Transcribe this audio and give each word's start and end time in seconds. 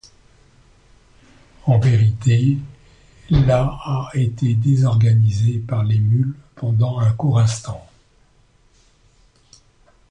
En 1.67 1.77
vérité, 1.77 2.57
la 3.29 3.65
a 3.85 4.09
été 4.15 4.55
désorganisée 4.55 5.59
par 5.59 5.83
les 5.83 5.99
mules 5.99 6.35
pendant 6.55 6.97
un 6.97 7.13
court 7.13 7.37
instant. 7.37 7.87